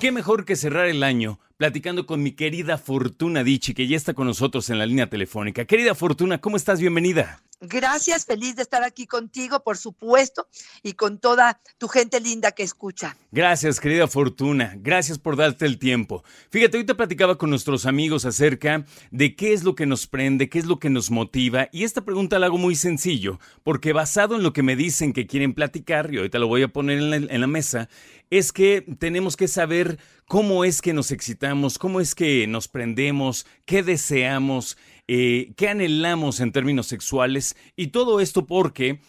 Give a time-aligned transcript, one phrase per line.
[0.00, 4.14] Qué mejor que cerrar el año platicando con mi querida Fortuna Dichi, que ya está
[4.14, 5.66] con nosotros en la línea telefónica.
[5.66, 6.80] Querida Fortuna, ¿cómo estás?
[6.80, 7.42] Bienvenida.
[7.64, 10.48] Gracias, feliz de estar aquí contigo, por supuesto,
[10.82, 13.16] y con toda tu gente linda que escucha.
[13.30, 14.74] Gracias, querida Fortuna.
[14.78, 16.24] Gracias por darte el tiempo.
[16.50, 20.58] Fíjate, ahorita platicaba con nuestros amigos acerca de qué es lo que nos prende, qué
[20.58, 24.42] es lo que nos motiva, y esta pregunta la hago muy sencillo, porque basado en
[24.42, 27.16] lo que me dicen que quieren platicar, y ahorita lo voy a poner en la,
[27.16, 27.88] en la mesa,
[28.30, 33.46] es que tenemos que saber cómo es que nos excitamos, cómo es que nos prendemos,
[33.66, 39.00] qué deseamos, eh, qué anhelamos en términos sexuales y todo esto porque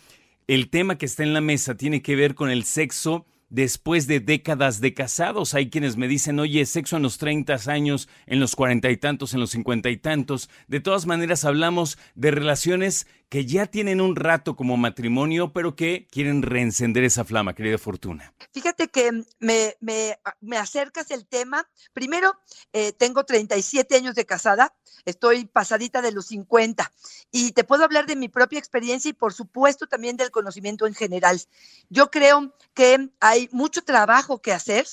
[0.48, 4.20] el tema que está en la mesa tiene que ver con el sexo después de
[4.20, 5.54] décadas de casados.
[5.54, 9.36] Hay quienes me dicen, oye, sexo en los 30 años, en los cuarenta y tantos,
[9.36, 10.50] en los cincuenta y tantos.
[10.68, 16.06] De todas maneras, hablamos de relaciones que ya tienen un rato como matrimonio, pero que
[16.12, 18.32] quieren reencender esa flama, querida Fortuna.
[18.52, 21.68] Fíjate que me, me, me acercas el tema.
[21.94, 22.36] Primero,
[22.74, 24.76] eh, tengo 37 años de casada,
[25.06, 26.92] estoy pasadita de los 50
[27.32, 30.94] y te puedo hablar de mi propia experiencia y por supuesto también del conocimiento en
[30.94, 31.42] general.
[31.90, 34.86] Yo creo que hay mucho trabajo que hacer,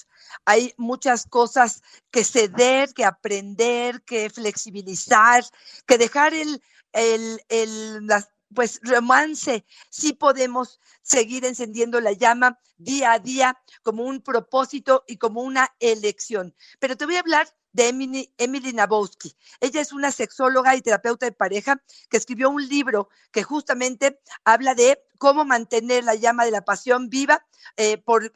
[0.47, 5.45] hay muchas cosas que ceder, que aprender, que flexibilizar,
[5.85, 8.09] que dejar el el, el
[8.55, 15.17] pues romance, sí podemos seguir encendiendo la llama día a día como un propósito y
[15.17, 16.55] como una elección.
[16.79, 19.37] Pero te voy a hablar de Emily, Emily Nabowski.
[19.61, 24.75] Ella es una sexóloga y terapeuta de pareja que escribió un libro que justamente habla
[24.75, 28.33] de cómo mantener la llama de la pasión viva eh, por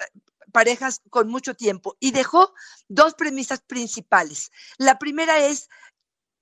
[0.53, 2.55] parejas con mucho tiempo y dejó
[2.89, 4.53] dos premisas principales.
[4.79, 5.69] La primera es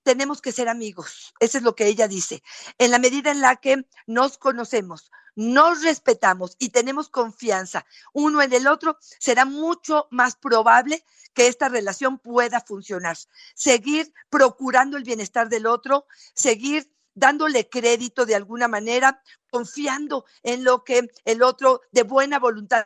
[0.03, 1.33] tenemos que ser amigos.
[1.39, 2.43] Eso es lo que ella dice.
[2.77, 8.53] En la medida en la que nos conocemos, nos respetamos y tenemos confianza uno en
[8.53, 11.03] el otro, será mucho más probable
[11.33, 13.17] que esta relación pueda funcionar.
[13.55, 16.05] Seguir procurando el bienestar del otro,
[16.35, 22.85] seguir dándole crédito de alguna manera, confiando en lo que el otro de buena voluntad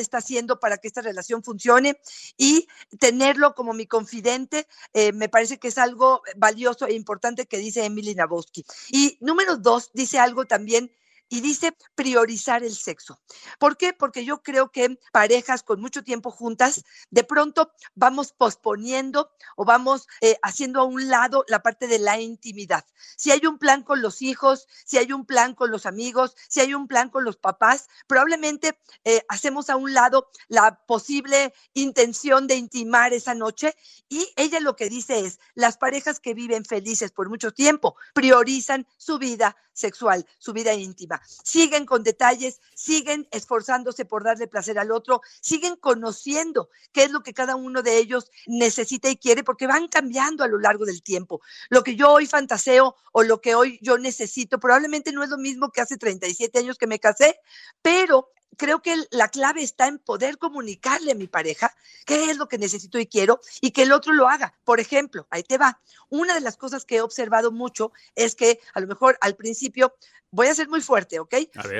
[0.00, 2.00] está haciendo para que esta relación funcione
[2.36, 2.68] y
[2.98, 7.84] tenerlo como mi confidente eh, me parece que es algo valioso e importante que dice
[7.84, 8.64] Emily Nabowski.
[8.90, 10.90] Y número dos, dice algo también
[11.28, 13.20] y dice priorizar el sexo.
[13.58, 13.92] ¿Por qué?
[13.92, 20.06] Porque yo creo que parejas con mucho tiempo juntas, de pronto vamos posponiendo o vamos
[20.20, 22.84] eh, haciendo a un lado la parte de la intimidad.
[23.16, 26.60] Si hay un plan con los hijos, si hay un plan con los amigos, si
[26.60, 32.46] hay un plan con los papás, probablemente eh, hacemos a un lado la posible intención
[32.46, 33.74] de intimar esa noche
[34.08, 38.86] y ella lo que dice es, las parejas que viven felices por mucho tiempo priorizan
[38.96, 44.90] su vida sexual, su vida íntima siguen con detalles, siguen esforzándose por darle placer al
[44.90, 49.66] otro, siguen conociendo qué es lo que cada uno de ellos necesita y quiere, porque
[49.66, 51.40] van cambiando a lo largo del tiempo.
[51.68, 55.38] Lo que yo hoy fantaseo o lo que hoy yo necesito probablemente no es lo
[55.38, 57.38] mismo que hace 37 años que me casé,
[57.82, 61.74] pero creo que la clave está en poder comunicarle a mi pareja
[62.06, 64.54] qué es lo que necesito y quiero y que el otro lo haga.
[64.64, 65.80] Por ejemplo, ahí te va.
[66.08, 69.94] Una de las cosas que he observado mucho es que a lo mejor al principio
[70.34, 71.34] voy a ser muy fuerte, ¿ok?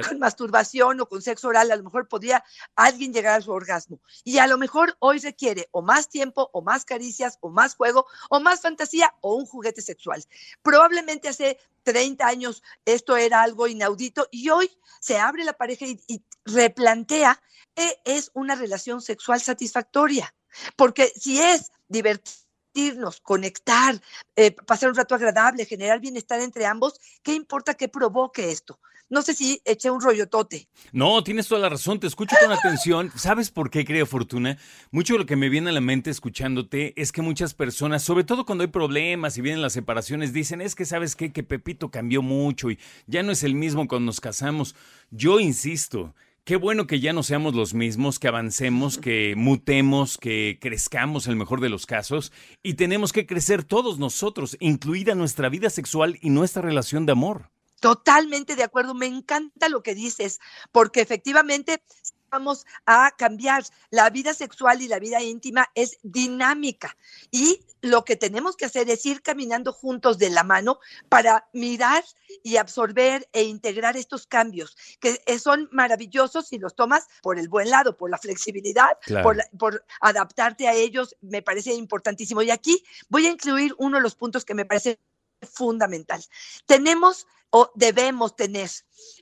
[0.09, 2.45] Con masturbación o con sexo oral, a lo mejor podría
[2.77, 3.99] alguien llegar a su orgasmo.
[4.23, 8.06] Y a lo mejor hoy requiere o más tiempo, o más caricias, o más juego,
[8.31, 10.25] o más fantasía, o un juguete sexual.
[10.62, 16.25] Probablemente hace 30 años esto era algo inaudito y hoy se abre la pareja y,
[16.47, 17.41] replantea
[17.75, 20.34] qué es una relación sexual satisfactoria.
[20.77, 24.00] Porque si es divertido, conectar,
[24.37, 28.81] eh, pasar un rato agradable, generar bienestar entre ambos, ¿qué importa que provoque esto?
[29.10, 30.66] No sé si eché un rollotote.
[30.92, 33.12] No, tienes toda la razón, te escucho con atención.
[33.16, 34.59] ¿Sabes por qué creo, Fortuna?
[34.91, 38.25] Mucho de lo que me viene a la mente escuchándote es que muchas personas, sobre
[38.25, 41.91] todo cuando hay problemas y vienen las separaciones, dicen, es que sabes qué, que Pepito
[41.91, 44.75] cambió mucho y ya no es el mismo cuando nos casamos.
[45.11, 46.14] Yo insisto,
[46.44, 51.31] Qué bueno que ya no seamos los mismos, que avancemos, que mutemos, que crezcamos en
[51.31, 52.32] el mejor de los casos
[52.62, 57.54] y tenemos que crecer todos nosotros, incluida nuestra vida sexual y nuestra relación de amor.
[57.84, 60.40] Totalmente de acuerdo, me encanta lo que dices,
[60.72, 61.82] porque efectivamente
[62.31, 63.62] vamos a cambiar.
[63.90, 66.96] La vida sexual y la vida íntima es dinámica
[67.31, 70.78] y lo que tenemos que hacer es ir caminando juntos de la mano
[71.10, 72.02] para mirar
[72.42, 77.69] y absorber e integrar estos cambios que son maravillosos si los tomas por el buen
[77.69, 82.40] lado, por la flexibilidad, por, por adaptarte a ellos, me parece importantísimo.
[82.40, 84.98] Y aquí voy a incluir uno de los puntos que me parece
[85.46, 86.23] fundamental.
[86.67, 88.69] Tenemos o debemos tener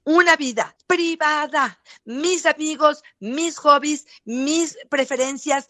[0.04, 5.68] una vida privada, mis amigos, mis hobbies, mis preferencias,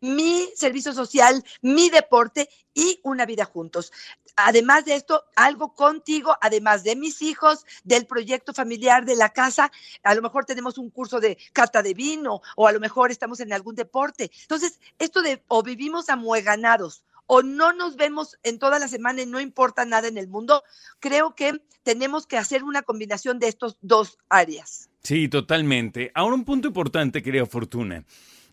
[0.00, 3.92] mi servicio social, mi deporte y una vida juntos.
[4.36, 9.72] Además de esto, algo contigo, además de mis hijos, del proyecto familiar de la casa,
[10.02, 13.40] a lo mejor tenemos un curso de cata de vino o a lo mejor estamos
[13.40, 14.30] en algún deporte.
[14.42, 19.26] Entonces, esto de o vivimos amueganados o no nos vemos en toda la semana y
[19.26, 20.62] no importa nada en el mundo,
[21.00, 24.90] creo que tenemos que hacer una combinación de estos dos áreas.
[25.02, 26.10] Sí, totalmente.
[26.14, 28.04] Ahora un punto importante, querida Fortuna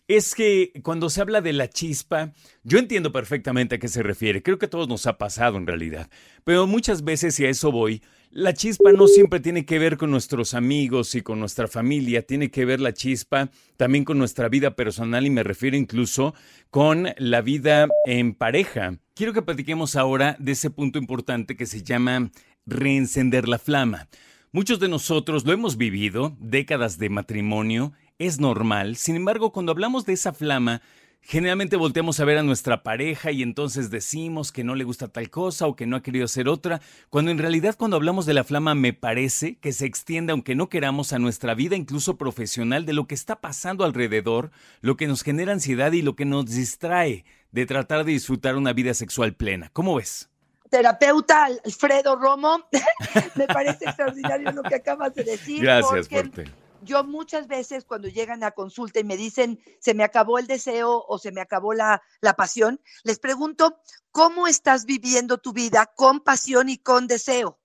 [0.06, 2.32] es que cuando se habla de la chispa,
[2.62, 5.66] yo entiendo perfectamente a qué se refiere, creo que a todos nos ha pasado en
[5.66, 6.10] realidad,
[6.44, 8.02] pero muchas veces, y a eso voy,
[8.34, 12.50] la chispa no siempre tiene que ver con nuestros amigos y con nuestra familia, tiene
[12.50, 16.34] que ver la chispa también con nuestra vida personal y me refiero incluso
[16.68, 18.98] con la vida en pareja.
[19.14, 22.32] Quiero que platiquemos ahora de ese punto importante que se llama
[22.66, 24.08] reencender la flama.
[24.50, 28.96] Muchos de nosotros lo hemos vivido, décadas de matrimonio, es normal.
[28.96, 30.82] Sin embargo, cuando hablamos de esa flama,
[31.26, 35.30] generalmente volteamos a ver a nuestra pareja y entonces decimos que no le gusta tal
[35.30, 36.80] cosa o que no ha querido hacer otra,
[37.10, 40.68] cuando en realidad cuando hablamos de la flama me parece que se extiende, aunque no
[40.68, 44.50] queramos, a nuestra vida incluso profesional de lo que está pasando alrededor,
[44.80, 48.72] lo que nos genera ansiedad y lo que nos distrae de tratar de disfrutar una
[48.72, 49.70] vida sexual plena.
[49.72, 50.30] ¿Cómo ves?
[50.70, 52.64] terapeuta Alfredo Romo.
[53.36, 55.62] Me parece extraordinario lo que acabas de decir.
[55.62, 60.38] Gracias, fuerte yo muchas veces cuando llegan a consulta y me dicen, se me acabó
[60.38, 62.02] el deseo o se me acabó la,
[62.36, 63.78] pasión, les pregunto,
[64.10, 67.58] ¿cómo estás viviendo tu vida con pasión y con deseo?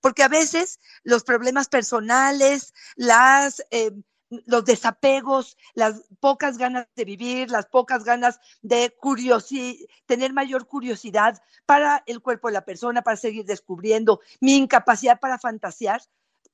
[0.00, 3.64] Porque a veces los problemas personales, las...
[3.70, 3.92] Eh,
[4.46, 8.92] los desapegos, las pocas ganas de vivir, las pocas ganas de
[10.06, 15.38] tener mayor curiosidad para el cuerpo de la persona, para seguir descubriendo, mi incapacidad para
[15.38, 16.02] fantasear,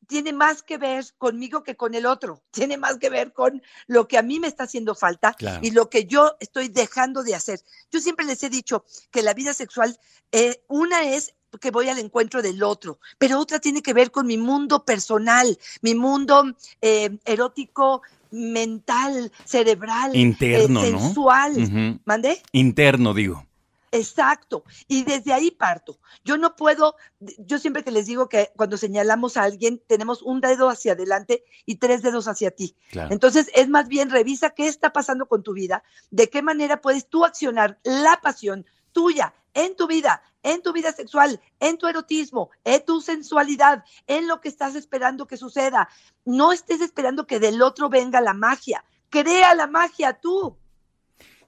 [0.07, 4.09] tiene más que ver conmigo que con el otro, tiene más que ver con lo
[4.09, 7.61] que a mí me está haciendo falta y lo que yo estoy dejando de hacer.
[7.91, 9.99] Yo siempre les he dicho que la vida sexual,
[10.33, 14.27] eh, una es que voy al encuentro del otro, pero otra tiene que ver con
[14.27, 16.45] mi mundo personal, mi mundo
[16.81, 22.01] eh, erótico, mental, cerebral, interno, eh, sensual.
[22.05, 22.41] ¿Mande?
[22.53, 23.45] Interno, digo.
[23.93, 24.65] Exacto.
[24.87, 25.99] Y desde ahí parto.
[26.25, 26.95] Yo no puedo,
[27.39, 31.45] yo siempre que les digo que cuando señalamos a alguien tenemos un dedo hacia adelante
[31.67, 32.77] y tres dedos hacia ti.
[32.93, 37.09] Entonces es más bien revisa qué está pasando con tu vida, de qué manera puedes
[37.09, 42.51] tú accionar la pasión tuya en tu vida, en tu vida sexual, en tu erotismo,
[42.65, 45.89] en tu sensualidad, en lo que estás esperando que suceda.
[46.25, 48.85] No estés esperando que del otro venga la magia.
[49.09, 50.57] Crea la magia tú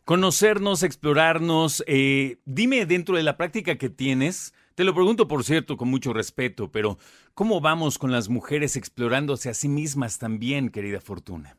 [0.04, 1.82] conocernos, explorarnos.
[1.86, 6.12] Eh, dime dentro de la práctica que tienes, te lo pregunto por cierto con mucho
[6.12, 6.98] respeto, pero
[7.34, 11.56] ¿cómo vamos con las mujeres explorándose a sí mismas también, querida Fortuna?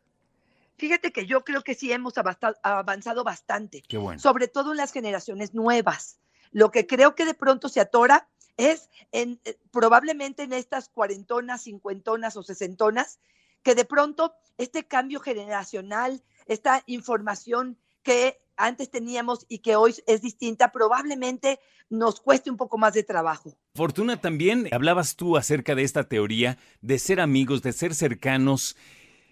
[0.78, 2.16] Fíjate que yo creo que sí hemos
[2.64, 4.20] avanzado bastante, Qué bueno.
[4.20, 6.18] sobre todo en las generaciones nuevas.
[6.52, 11.64] Lo que creo que de pronto se atora es en, eh, probablemente en estas cuarentonas,
[11.64, 13.20] cincuentonas o sesentonas,
[13.62, 20.22] que de pronto este cambio generacional, esta información que antes teníamos y que hoy es
[20.22, 21.60] distinta, probablemente
[21.90, 23.58] nos cueste un poco más de trabajo.
[23.76, 28.76] Fortuna, también hablabas tú acerca de esta teoría de ser amigos, de ser cercanos.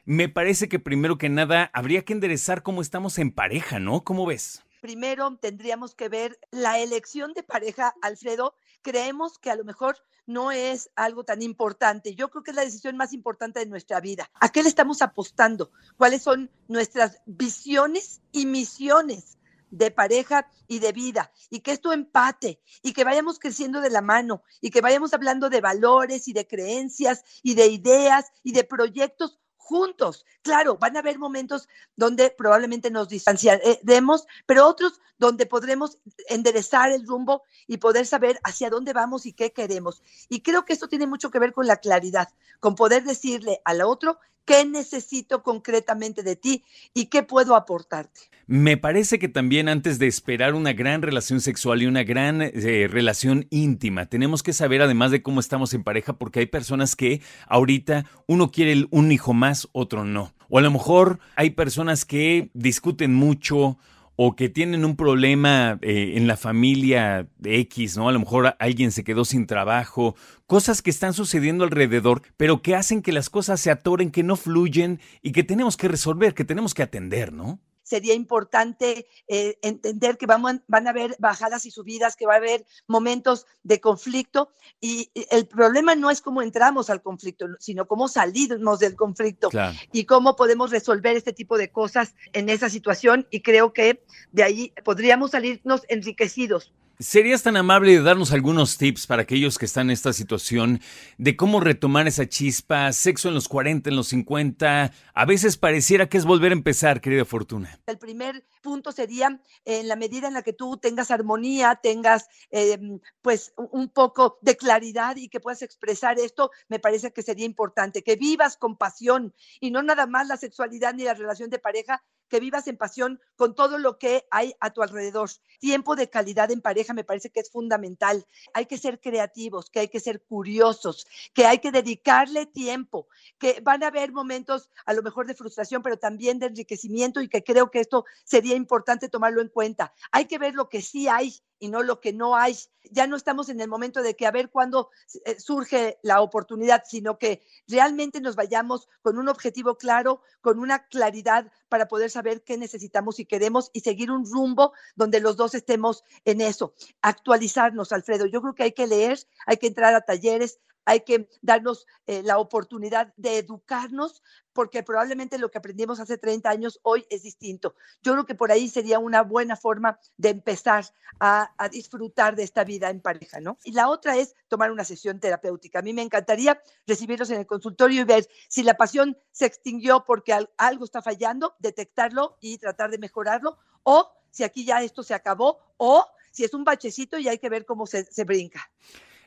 [0.05, 4.03] Me parece que primero que nada habría que enderezar cómo estamos en pareja, ¿no?
[4.03, 4.63] ¿Cómo ves?
[4.81, 8.55] Primero tendríamos que ver la elección de pareja, Alfredo.
[8.81, 12.15] Creemos que a lo mejor no es algo tan importante.
[12.15, 14.31] Yo creo que es la decisión más importante de nuestra vida.
[14.39, 15.71] ¿A qué le estamos apostando?
[15.97, 19.37] ¿Cuáles son nuestras visiones y misiones?
[19.71, 24.01] de pareja y de vida, y que esto empate, y que vayamos creciendo de la
[24.01, 28.65] mano, y que vayamos hablando de valores y de creencias y de ideas y de
[28.65, 30.25] proyectos juntos.
[30.41, 37.05] Claro, van a haber momentos donde probablemente nos distanciaremos, pero otros donde podremos enderezar el
[37.05, 40.01] rumbo y poder saber hacia dónde vamos y qué queremos.
[40.29, 43.81] Y creo que esto tiene mucho que ver con la claridad, con poder decirle al
[43.81, 48.21] otro qué necesito concretamente de ti y qué puedo aportarte.
[48.47, 52.87] Me parece que también antes de esperar una gran relación sexual y una gran eh,
[52.89, 57.21] relación íntima, tenemos que saber además de cómo estamos en pareja, porque hay personas que
[57.47, 60.33] ahorita uno quiere un hijo más, otro no.
[60.49, 63.77] O a lo mejor hay personas que discuten mucho
[64.15, 68.09] o que tienen un problema eh, en la familia X, ¿no?
[68.09, 70.15] A lo mejor alguien se quedó sin trabajo,
[70.47, 74.35] cosas que están sucediendo alrededor, pero que hacen que las cosas se atoren, que no
[74.35, 77.59] fluyen y que tenemos que resolver, que tenemos que atender, ¿no?
[77.91, 82.37] Sería importante eh, entender que van, van a haber bajadas y subidas, que va a
[82.37, 88.07] haber momentos de conflicto y el problema no es cómo entramos al conflicto, sino cómo
[88.07, 89.49] salimos del conflicto
[89.91, 94.43] y cómo podemos resolver este tipo de cosas en esa situación y creo que de
[94.43, 96.71] ahí podríamos salirnos enriquecidos
[97.01, 100.81] ¿Serías tan amable de darnos algunos tips para aquellos que están en esta situación
[101.17, 104.93] de cómo retomar esa chispa, sexo en los 40, en los 50?
[105.11, 107.79] A veces pareciera que es volver a empezar, querida Fortuna.
[107.87, 112.99] El primer punto sería en la medida en la que tú tengas armonía, tengas em,
[113.23, 118.03] pues un poco de claridad y que puedas expresar esto, me parece que sería importante,
[118.03, 122.03] que vivas con pasión y no nada más la sexualidad ni la relación de pareja,
[122.31, 125.29] que vivas en pasión con todo lo que hay a tu alrededor.
[125.59, 128.25] Tiempo de calidad en pareja me parece que es fundamental.
[128.53, 133.59] Hay que ser creativos, que hay que ser curiosos, que hay que dedicarle tiempo, que
[133.61, 137.43] van a haber momentos a lo mejor de frustración, pero también de enriquecimiento y que
[137.43, 139.93] creo que esto sería importante tomarlo en cuenta.
[140.13, 142.57] Hay que ver lo que sí hay y no lo que no hay.
[142.89, 144.89] Ya no estamos en el momento de que a ver cuándo
[145.25, 150.87] eh, surge la oportunidad, sino que realmente nos vayamos con un objetivo claro, con una
[150.87, 155.53] claridad para poder saber qué necesitamos y queremos y seguir un rumbo donde los dos
[155.53, 156.73] estemos en eso.
[157.03, 158.25] Actualizarnos, Alfredo.
[158.25, 162.23] Yo creo que hay que leer, hay que entrar a talleres, hay que darnos eh,
[162.23, 164.21] la oportunidad de educarnos,
[164.53, 167.75] porque probablemente lo que aprendimos hace 30 años hoy es distinto.
[168.01, 170.85] Yo creo que por ahí sería una buena forma de empezar
[171.19, 173.57] a, disfrutar de esta vida en pareja, ¿no?
[173.63, 175.79] Y la otra es tomar una sesión terapéutica.
[175.79, 180.03] A mí me encantaría recibirlos en el consultorio y ver si la pasión se extinguió
[180.03, 185.13] porque algo está fallando, detectarlo y tratar de mejorarlo, o si aquí ya esto se
[185.13, 188.69] acabó, o si es un bachecito y hay que ver cómo se brinca.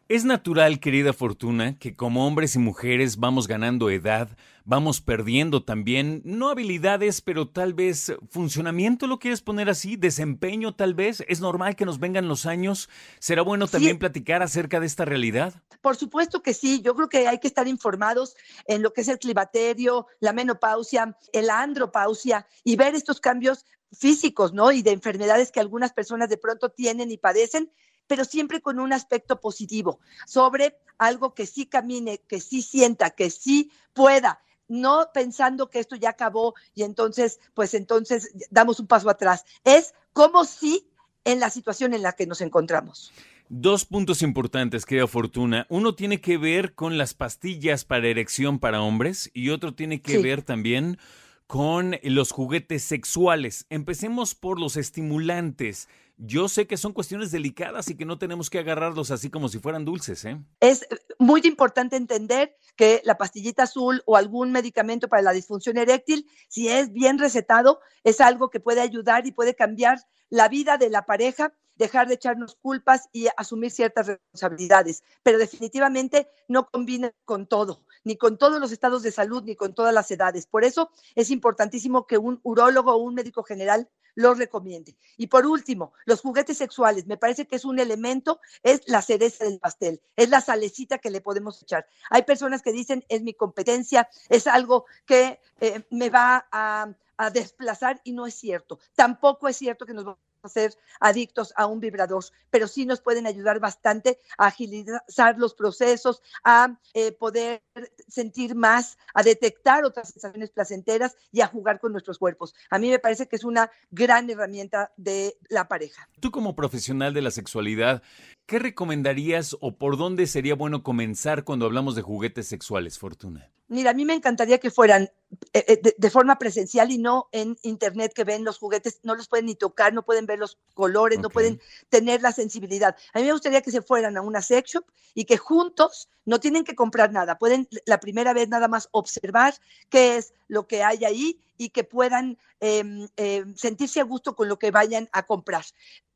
[0.06, 4.28] Es natural, querida Fortuna, que como hombres y mujeres vamos ganando edad,
[4.66, 9.96] vamos perdiendo también, no habilidades, pero tal vez funcionamiento, ¿lo quieres poner así?
[9.96, 11.24] Desempeño tal vez.
[11.26, 12.90] ¿Es normal que nos vengan los años?
[13.18, 15.54] ¿Será bueno también platicar acerca de esta realidad?
[15.80, 16.82] Por supuesto que sí.
[16.82, 21.16] Yo creo que hay que estar informados en lo que es el climaterio, la menopausia,
[21.32, 24.70] la andropausia y ver estos cambios físicos, ¿no?
[24.70, 27.70] Y de enfermedades que algunas personas de pronto tienen y padecen
[28.06, 33.30] pero siempre con un aspecto positivo, sobre algo que sí camine, que sí sienta, que
[33.30, 39.10] sí pueda, no pensando que esto ya acabó y entonces, pues entonces damos un paso
[39.10, 39.44] atrás.
[39.64, 40.88] Es como si
[41.24, 43.12] en la situación en la que nos encontramos.
[43.48, 45.66] Dos puntos importantes, querida Fortuna.
[45.68, 50.18] Uno tiene que ver con las pastillas para erección para hombres y otro tiene que
[50.18, 50.98] ver también
[51.46, 53.66] con los juguetes sexuales.
[53.68, 55.88] Empecemos por los estimulantes.
[56.16, 59.58] Yo sé que son cuestiones delicadas y que no tenemos que agarrarlos así como si
[59.58, 60.24] fueran dulces.
[60.24, 60.40] ¿eh?
[60.60, 60.86] Es
[61.18, 66.68] muy importante entender que la pastillita azul o algún medicamento para la disfunción eréctil, si
[66.68, 69.98] es bien recetado, es algo que puede ayudar y puede cambiar
[70.30, 76.28] la vida de la pareja dejar de echarnos culpas y asumir ciertas responsabilidades, pero definitivamente
[76.48, 80.10] no combina con todo, ni con todos los estados de salud, ni con todas las
[80.10, 80.46] edades.
[80.46, 84.96] Por eso es importantísimo que un urólogo o un médico general los recomiende.
[85.16, 89.44] Y por último, los juguetes sexuales, me parece que es un elemento, es la cereza
[89.44, 91.86] del pastel, es la salecita que le podemos echar.
[92.10, 97.30] Hay personas que dicen, es mi competencia, es algo que eh, me va a, a
[97.30, 98.78] desplazar y no es cierto.
[98.94, 100.16] Tampoco es cierto que nos
[100.48, 106.22] ser adictos a un vibrador, pero sí nos pueden ayudar bastante a agilizar los procesos,
[106.44, 107.62] a eh, poder
[108.08, 112.54] sentir más, a detectar otras sensaciones placenteras y a jugar con nuestros cuerpos.
[112.70, 116.08] A mí me parece que es una gran herramienta de la pareja.
[116.20, 118.02] Tú como profesional de la sexualidad,
[118.46, 123.50] ¿qué recomendarías o por dónde sería bueno comenzar cuando hablamos de juguetes sexuales, Fortuna?
[123.68, 125.10] Mira, a mí me encantaría que fueran
[125.52, 129.26] eh, eh, de, forma presencial y no en internet que ven los juguetes, no los
[129.26, 132.94] pueden ni tocar, no pueden ver los colores, no pueden tener la sensibilidad.
[133.14, 134.84] A mí me gustaría que se fueran a una sex shop
[135.14, 139.54] y que juntos no tienen que comprar nada, pueden la primera vez nada más observar
[139.88, 144.48] qué es lo que hay ahí y que puedan em, em, sentirse a gusto con
[144.48, 145.64] lo que vayan a comprar.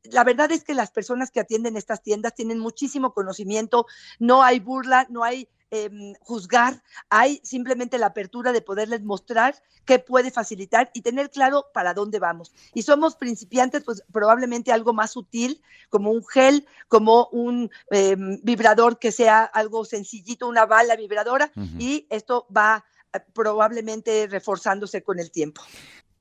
[0.03, 3.85] La verdad es que las personas que atienden estas tiendas tienen muchísimo conocimiento,
[4.17, 9.53] no hay burla, no hay Em, juzgar, hay simplemente la apertura de poderles mostrar
[9.85, 12.51] qué puede facilitar y tener claro para dónde vamos.
[12.73, 18.97] Y somos principiantes, pues probablemente algo más sutil, como un gel, como un em, vibrador
[18.97, 22.83] que sea algo sencillito, una bala vibradora, y esto va
[23.13, 25.61] eh, probablemente reforzándose con el tiempo.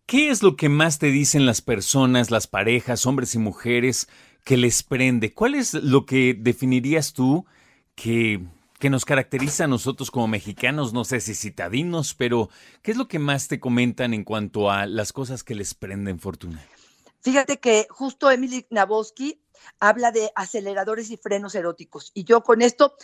[0.04, 4.08] ¿Qué es lo que más te dicen las personas, las parejas, hombres y mujeres,
[4.44, 5.32] que les prende?
[5.32, 7.46] ¿Cuál es lo que definirías tú
[7.94, 8.46] que
[8.78, 12.48] que nos caracteriza a nosotros como mexicanos, no sé si citadinos, pero
[12.82, 16.20] ¿qué es lo que más te comentan en cuanto a las cosas que les prenden
[16.20, 16.64] fortuna?
[17.20, 19.42] Fíjate que justo Emily Naboski
[19.80, 22.12] habla de aceleradores y frenos eróticos.
[22.14, 22.94] Y yo con esto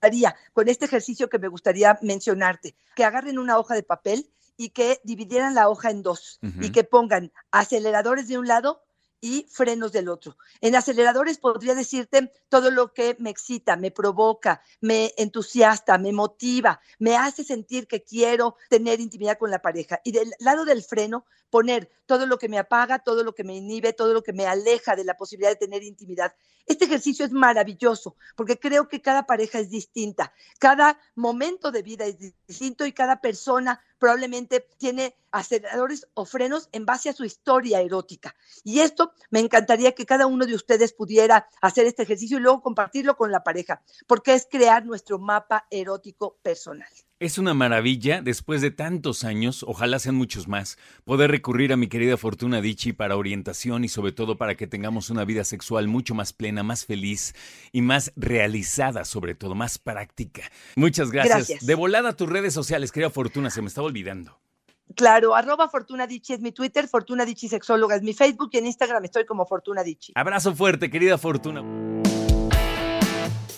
[0.00, 4.70] haría, con este ejercicio que me gustaría mencionarte, que agarren una hoja de papel y
[4.70, 8.84] que dividieran la hoja en dos y que pongan aceleradores de un lado
[9.24, 10.36] y frenos del otro.
[10.60, 16.78] En aceleradores podría decirte todo lo que me excita, me provoca, me entusiasta, me motiva,
[16.98, 19.98] me hace sentir que quiero tener intimidad con la pareja.
[20.04, 23.56] Y del lado del freno, poner todo lo que me apaga, todo lo que me
[23.56, 26.34] inhibe, todo lo que me aleja de la posibilidad de tener intimidad.
[26.66, 32.04] Este ejercicio es maravilloso porque creo que cada pareja es distinta, cada momento de vida
[32.04, 37.80] es distinto y cada persona probablemente tiene aceleradores o frenos en base a su historia
[37.80, 38.34] erótica.
[38.62, 42.62] Y esto me encantaría que cada uno de ustedes pudiera hacer este ejercicio y luego
[42.62, 46.88] compartirlo con la pareja, porque es crear nuestro mapa erótico personal.
[47.24, 51.88] Es una maravilla, después de tantos años, ojalá sean muchos más, poder recurrir a mi
[51.88, 56.14] querida Fortuna Dichi para orientación y sobre todo para que tengamos una vida sexual mucho
[56.14, 57.34] más plena, más feliz
[57.72, 60.42] y más realizada, sobre todo, más práctica.
[60.76, 61.64] Muchas gracias.
[61.64, 64.38] De volada a tus redes sociales, querida Fortuna, se me estaba olvidando.
[64.94, 68.66] Claro, arroba Fortuna Dichi es mi Twitter, Fortuna Dichi Sexóloga es mi Facebook y en
[68.66, 70.12] Instagram estoy como Fortuna Dichi.
[70.14, 71.62] Abrazo fuerte, querida Fortuna.